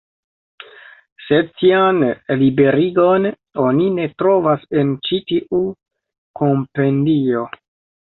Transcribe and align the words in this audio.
Sed 1.25 1.51
tian 1.63 1.99
liberigon 2.39 3.29
oni 3.67 3.93
ne 4.01 4.09
trovas 4.25 4.69
en 4.83 4.99
ĉi 5.11 5.23
tiu 5.31 5.65
Kompendio. 6.43 7.51